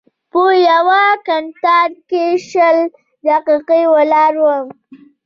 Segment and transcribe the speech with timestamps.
[0.31, 2.77] په یوه کتار کې شل
[3.27, 4.67] دقیقې ولاړ وم.